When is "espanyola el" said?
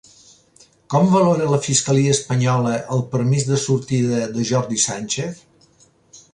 2.17-3.05